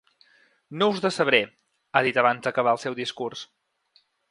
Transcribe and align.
No 0.81 0.87
us 0.93 1.01
decebré, 1.03 1.41
ha 1.99 2.03
dit 2.09 2.19
abans 2.23 2.47
d’acabar 2.49 2.75
el 2.79 2.83
seu 2.87 2.99
discurs. 3.03 3.47